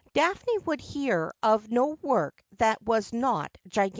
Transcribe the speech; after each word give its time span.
Daphne 0.13 0.57
would 0.65 0.81
hear 0.81 1.31
of 1.43 1.69
no 1.69 1.89
work 2.01 2.43
that 2.57 2.81
was 2.81 3.13
not 3.13 3.55
gigantic. 3.67 3.89